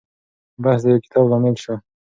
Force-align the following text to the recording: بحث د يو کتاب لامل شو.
بحث 0.63 0.81
د 0.83 0.87
يو 0.93 1.03
کتاب 1.05 1.25
لامل 1.31 1.55
شو. 1.63 1.73